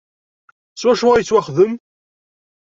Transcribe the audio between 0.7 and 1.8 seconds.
S wacu ay yettwaxdem?